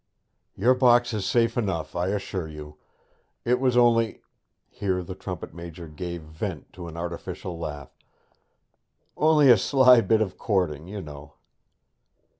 [0.55, 2.79] 'Your box is safe enough, I assure you.
[3.45, 4.23] It was only'
[4.67, 7.91] here the trumpet major gave vent to an artificial laugh
[9.15, 11.35] 'only a sly bit of courting, you know.'